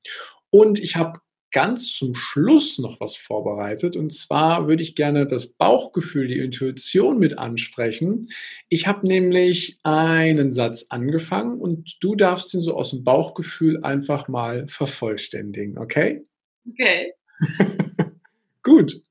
Und 0.50 0.78
ich 0.78 0.94
habe 0.94 1.18
ganz 1.50 1.92
zum 1.92 2.14
Schluss 2.14 2.78
noch 2.78 3.00
was 3.00 3.16
vorbereitet. 3.16 3.96
Und 3.96 4.12
zwar 4.12 4.68
würde 4.68 4.84
ich 4.84 4.94
gerne 4.94 5.26
das 5.26 5.48
Bauchgefühl, 5.54 6.28
die 6.28 6.38
Intuition 6.38 7.18
mit 7.18 7.36
ansprechen. 7.36 8.22
Ich 8.68 8.86
habe 8.86 9.08
nämlich 9.08 9.80
einen 9.82 10.52
Satz 10.52 10.86
angefangen 10.88 11.58
und 11.58 11.96
du 11.98 12.14
darfst 12.14 12.54
ihn 12.54 12.60
so 12.60 12.76
aus 12.76 12.92
dem 12.92 13.02
Bauchgefühl 13.02 13.82
einfach 13.82 14.28
mal 14.28 14.68
vervollständigen, 14.68 15.78
okay? 15.78 16.24
Okay. 16.70 17.12
Gut. 18.62 19.02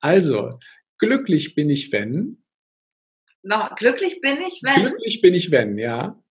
Also, 0.00 0.58
glücklich 0.98 1.54
bin 1.54 1.70
ich, 1.70 1.92
wenn. 1.92 2.42
No, 3.42 3.68
glücklich 3.76 4.20
bin 4.20 4.40
ich, 4.42 4.60
wenn. 4.62 4.82
Glücklich 4.82 5.20
bin 5.20 5.34
ich, 5.34 5.50
wenn, 5.50 5.78
ja 5.78 6.22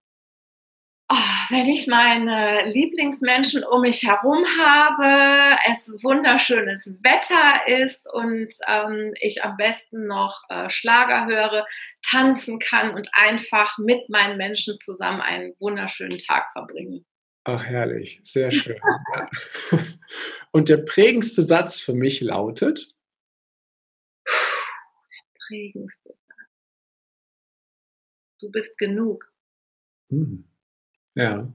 oh, 1.09 1.15
wenn 1.49 1.67
ich 1.67 1.87
meine 1.87 2.69
Lieblingsmenschen 2.69 3.63
um 3.63 3.81
mich 3.81 4.03
herum 4.03 4.45
habe, 4.59 5.57
es 5.71 5.97
wunderschönes 6.03 6.97
Wetter 7.01 7.83
ist 7.83 8.07
und 8.11 8.53
ähm, 8.67 9.13
ich 9.19 9.43
am 9.43 9.57
besten 9.57 10.05
noch 10.05 10.43
äh, 10.49 10.69
Schlager 10.69 11.25
höre, 11.27 11.65
tanzen 12.05 12.59
kann 12.59 12.93
und 12.93 13.09
einfach 13.13 13.77
mit 13.77 14.09
meinen 14.09 14.37
Menschen 14.37 14.79
zusammen 14.79 15.21
einen 15.21 15.53
wunderschönen 15.59 16.17
Tag 16.17 16.51
verbringe. 16.53 17.03
Ach, 17.45 17.63
herrlich, 17.63 18.19
sehr 18.23 18.51
schön. 18.51 18.75
ja. 19.15 19.29
Und 20.51 20.67
der 20.67 20.77
prägendste 20.77 21.43
Satz 21.43 21.79
für 21.79 21.93
mich 21.93 22.19
lautet? 22.19 22.89
Prägendste. 25.47 26.15
Du 28.39 28.51
bist 28.51 28.77
genug. 28.77 29.33
Hm. 30.09 30.47
Ja, 31.15 31.53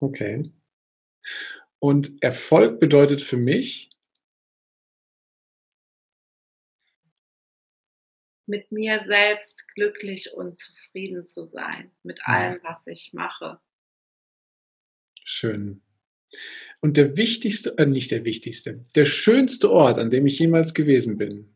okay. 0.00 0.42
Und 1.78 2.22
Erfolg 2.22 2.80
bedeutet 2.80 3.22
für 3.22 3.36
mich, 3.36 3.90
mit 8.46 8.72
mir 8.72 9.02
selbst 9.04 9.66
glücklich 9.74 10.32
und 10.34 10.56
zufrieden 10.56 11.24
zu 11.24 11.44
sein, 11.44 11.92
mit 12.02 12.20
allem, 12.26 12.60
was 12.64 12.84
ich 12.86 13.12
mache. 13.12 13.60
Schön. 15.24 15.82
Und 16.80 16.96
der 16.96 17.16
wichtigste, 17.16 17.78
äh, 17.78 17.86
nicht 17.86 18.10
der 18.10 18.24
wichtigste, 18.24 18.84
der 18.96 19.04
schönste 19.04 19.70
Ort, 19.70 19.98
an 19.98 20.10
dem 20.10 20.26
ich 20.26 20.38
jemals 20.38 20.74
gewesen 20.74 21.16
bin. 21.16 21.54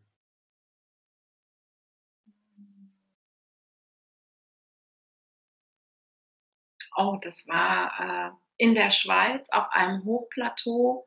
Oh, 6.96 7.18
das 7.22 7.46
war 7.46 7.92
äh, 8.00 8.30
in 8.56 8.74
der 8.74 8.90
Schweiz 8.90 9.48
auf 9.50 9.66
einem 9.70 10.04
Hochplateau 10.04 11.06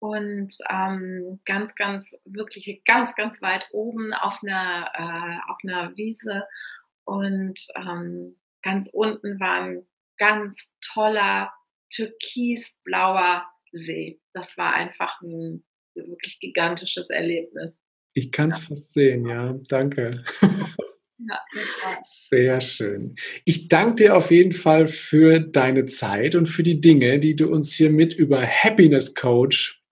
und 0.00 0.54
ähm, 0.70 1.40
ganz, 1.44 1.74
ganz, 1.74 2.14
wirklich 2.24 2.82
ganz, 2.84 3.14
ganz 3.14 3.42
weit 3.42 3.68
oben 3.72 4.12
auf 4.12 4.38
einer, 4.42 4.90
äh, 4.94 5.50
auf 5.50 5.58
einer 5.64 5.96
Wiese 5.96 6.44
und 7.04 7.58
ähm, 7.74 8.38
ganz 8.62 8.90
unten 8.92 9.40
war 9.40 9.62
ein 9.62 9.86
ganz 10.18 10.74
toller 10.80 11.52
türkisblauer 11.90 13.46
See. 13.72 14.20
Das 14.32 14.56
war 14.56 14.74
einfach 14.74 15.20
ein 15.22 15.64
wirklich 15.94 16.38
gigantisches 16.40 17.10
Erlebnis. 17.10 17.80
Ich 18.14 18.32
kann 18.32 18.50
es 18.50 18.60
fast 18.60 18.92
sehen, 18.92 19.26
ja. 19.26 19.54
Danke. 19.68 20.22
Ja, 21.18 21.40
Sehr 22.04 22.60
schön. 22.60 23.14
Ich 23.44 23.68
danke 23.68 24.04
dir 24.04 24.16
auf 24.16 24.30
jeden 24.30 24.52
Fall 24.52 24.86
für 24.86 25.40
deine 25.40 25.86
Zeit 25.86 26.34
und 26.34 26.46
für 26.46 26.62
die 26.62 26.80
Dinge, 26.80 27.18
die 27.18 27.34
du 27.34 27.48
uns 27.48 27.72
hier 27.72 27.90
mit 27.90 28.14
über 28.14 28.40
Happiness 28.42 29.14
Coach 29.14 29.82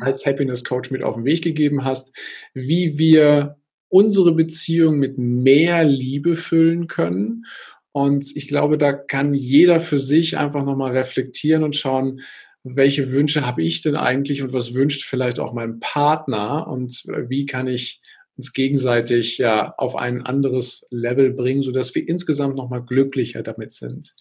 als 0.00 0.26
Happiness 0.26 0.64
Coach 0.64 0.90
mit 0.90 1.02
auf 1.02 1.14
den 1.14 1.24
Weg 1.24 1.42
gegeben 1.42 1.84
hast, 1.84 2.16
wie 2.54 2.98
wir 2.98 3.56
unsere 3.88 4.32
Beziehung 4.32 4.98
mit 4.98 5.18
mehr 5.18 5.84
Liebe 5.84 6.36
füllen 6.36 6.88
können. 6.88 7.44
Und 7.92 8.36
ich 8.36 8.48
glaube, 8.48 8.78
da 8.78 8.92
kann 8.92 9.34
jeder 9.34 9.80
für 9.80 9.98
sich 9.98 10.36
einfach 10.36 10.64
nochmal 10.64 10.96
reflektieren 10.96 11.62
und 11.62 11.76
schauen, 11.76 12.20
welche 12.64 13.12
Wünsche 13.12 13.46
habe 13.46 13.62
ich 13.62 13.80
denn 13.82 13.96
eigentlich 13.96 14.42
und 14.42 14.52
was 14.52 14.74
wünscht 14.74 15.04
vielleicht 15.04 15.40
auch 15.40 15.54
mein 15.54 15.80
Partner 15.80 16.66
und 16.66 17.04
wie 17.28 17.46
kann 17.46 17.66
ich 17.66 18.02
uns 18.38 18.52
gegenseitig 18.52 19.36
ja 19.38 19.74
auf 19.76 19.96
ein 19.96 20.22
anderes 20.22 20.86
Level 20.90 21.30
bringen, 21.30 21.62
sodass 21.62 21.94
wir 21.94 22.08
insgesamt 22.08 22.56
nochmal 22.56 22.84
glücklicher 22.84 23.42
damit 23.42 23.72
sind. 23.72 24.14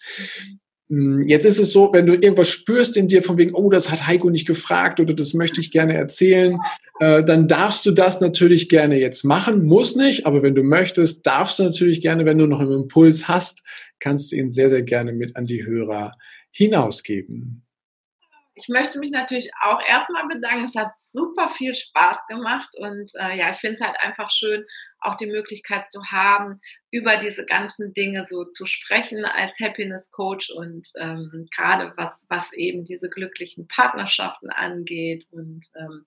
Hm, 0.90 1.24
jetzt 1.28 1.46
ist 1.46 1.60
es 1.60 1.72
so, 1.72 1.92
wenn 1.94 2.08
du 2.08 2.14
irgendwas 2.14 2.50
spürst 2.50 2.98
in 2.98 3.08
dir 3.08 3.22
von 3.22 3.38
wegen, 3.38 3.54
oh, 3.54 3.70
das 3.70 3.92
hat 3.92 4.08
Heiko 4.08 4.30
nicht 4.30 4.48
gefragt 4.48 5.00
oder 5.00 5.14
das 5.14 5.34
möchte 5.34 5.62
ich 5.62 5.72
gerne 5.72 5.94
erzählen, 5.94 6.58
äh, 7.00 7.24
dann 7.24 7.48
darfst 7.48 7.86
du 7.86 7.92
das 7.92 8.22
natürlich 8.22 8.70
gerne 8.70 9.00
jetzt 9.00 9.24
machen. 9.24 9.66
Muss 9.66 9.96
nicht, 9.96 10.26
aber 10.26 10.42
wenn 10.42 10.56
du 10.56 10.64
möchtest, 10.64 11.26
darfst 11.26 11.60
du 11.60 11.64
natürlich 11.64 12.02
gerne, 12.02 12.26
wenn 12.26 12.38
du 12.38 12.48
noch 12.48 12.60
einen 12.60 12.72
Impuls 12.72 13.28
hast, 13.28 13.64
kannst 14.00 14.32
du 14.32 14.38
ihn 14.38 14.50
sehr, 14.50 14.70
sehr 14.70 14.82
gerne 14.82 15.14
mit 15.14 15.36
an 15.36 15.46
die 15.46 15.66
Hörer 15.66 16.14
hinausgeben. 16.52 17.67
Ich 18.60 18.70
möchte 18.70 18.98
mich 18.98 19.12
natürlich 19.12 19.52
auch 19.62 19.80
erstmal 19.88 20.28
bedanken. 20.28 20.66
Es 20.66 20.76
hat 20.76 20.96
super 20.96 21.52
viel 21.52 21.76
Spaß 21.76 22.26
gemacht 22.28 22.70
und 22.78 23.12
äh, 23.20 23.38
ja, 23.38 23.52
ich 23.52 23.58
finde 23.58 23.74
es 23.74 23.82
halt 23.82 23.96
einfach 24.00 24.32
schön, 24.32 24.66
auch 25.00 25.16
die 25.16 25.28
Möglichkeit 25.28 25.88
zu 25.88 26.02
haben, 26.12 26.60
über 26.90 27.18
diese 27.18 27.46
ganzen 27.46 27.94
Dinge 27.94 28.26
so 28.26 28.46
zu 28.46 28.66
sprechen 28.66 29.26
als 29.26 29.60
Happiness 29.62 30.10
Coach 30.10 30.50
und 30.50 30.88
ähm, 31.00 31.48
gerade 31.56 31.94
was, 31.98 32.26
was 32.30 32.52
eben 32.54 32.84
diese 32.84 33.10
glücklichen 33.10 33.68
Partnerschaften 33.68 34.50
angeht. 34.50 35.26
Und 35.32 35.68
ähm, 35.76 36.06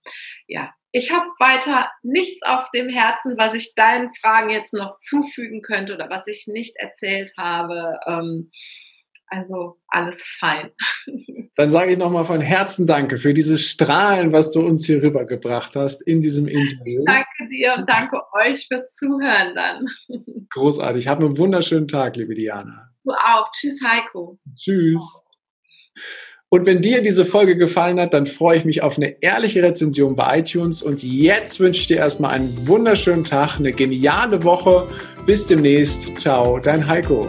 ja, 0.48 0.74
ich 0.90 1.12
habe 1.12 1.26
weiter 1.38 1.88
nichts 2.02 2.42
auf 2.42 2.68
dem 2.74 2.88
Herzen, 2.88 3.38
was 3.38 3.54
ich 3.54 3.74
deinen 3.74 4.12
Fragen 4.16 4.50
jetzt 4.50 4.74
noch 4.74 4.96
zufügen 4.96 5.62
könnte 5.62 5.94
oder 5.94 6.10
was 6.10 6.26
ich 6.26 6.48
nicht 6.48 6.76
erzählt 6.76 7.30
habe. 7.38 8.00
Ähm, 8.06 8.50
also 9.30 9.78
alles 9.88 10.24
fein. 10.38 10.70
Dann 11.56 11.70
sage 11.70 11.92
ich 11.92 11.98
nochmal 11.98 12.24
von 12.24 12.40
Herzen 12.40 12.86
Danke 12.86 13.16
für 13.16 13.34
dieses 13.34 13.68
Strahlen, 13.68 14.32
was 14.32 14.52
du 14.52 14.60
uns 14.60 14.84
hier 14.86 15.02
rübergebracht 15.02 15.74
hast 15.76 16.02
in 16.02 16.20
diesem 16.20 16.46
Interview. 16.46 17.04
Danke 17.04 17.48
dir 17.50 17.74
und 17.76 17.88
danke 17.88 18.20
euch 18.32 18.66
fürs 18.66 18.94
Zuhören 18.94 19.54
dann. 19.54 19.86
Großartig. 20.50 21.08
Hab 21.08 21.20
einen 21.20 21.36
wunderschönen 21.38 21.88
Tag, 21.88 22.16
liebe 22.16 22.34
Diana. 22.34 22.90
Du 23.04 23.12
auch. 23.12 23.50
Tschüss, 23.52 23.80
Heiko. 23.84 24.38
Tschüss. 24.54 25.24
Und 26.48 26.66
wenn 26.66 26.80
dir 26.80 27.00
diese 27.00 27.24
Folge 27.24 27.56
gefallen 27.56 28.00
hat, 28.00 28.12
dann 28.12 28.26
freue 28.26 28.56
ich 28.56 28.64
mich 28.64 28.82
auf 28.82 28.96
eine 28.96 29.22
ehrliche 29.22 29.62
Rezension 29.62 30.16
bei 30.16 30.40
iTunes. 30.40 30.82
Und 30.82 31.02
jetzt 31.02 31.60
wünsche 31.60 31.80
ich 31.80 31.86
dir 31.86 31.98
erstmal 31.98 32.32
einen 32.32 32.66
wunderschönen 32.66 33.24
Tag, 33.24 33.58
eine 33.58 33.70
geniale 33.70 34.42
Woche. 34.42 34.88
Bis 35.26 35.46
demnächst. 35.46 36.18
Ciao, 36.18 36.58
dein 36.58 36.86
Heiko. 36.88 37.28